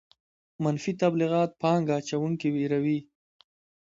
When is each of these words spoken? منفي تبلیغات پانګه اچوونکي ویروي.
منفي 0.63 0.91
تبلیغات 1.01 1.49
پانګه 1.61 1.93
اچوونکي 1.99 2.49
ویروي. 2.51 2.99